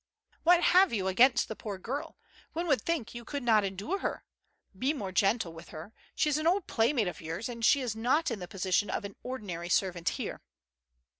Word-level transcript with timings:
''What 0.43 0.63
have 0.63 0.91
you 0.91 1.07
against 1.07 1.47
the 1.47 1.55
poor 1.55 1.77
girl? 1.77 2.17
One 2.53 2.65
would 2.65 2.81
think 2.81 3.09
that 3.09 3.13
you 3.13 3.23
could 3.23 3.43
not 3.43 3.63
endure 3.63 3.99
her. 3.99 4.23
Be 4.75 4.93
more 4.93 5.11
gentle 5.11 5.53
with 5.53 5.69
her. 5.69 5.93
She 6.15 6.27
is 6.27 6.39
an 6.39 6.47
old 6.47 6.65
playmate 6.65 7.07
of 7.07 7.21
yours, 7.21 7.47
and 7.47 7.63
she 7.63 7.81
is 7.81 7.95
not 7.95 8.31
in 8.31 8.39
the 8.39 8.47
position 8.47 8.89
of 8.89 9.05
an 9.05 9.15
ordinary 9.21 9.69
servant 9.69 10.09
here. 10.17 10.41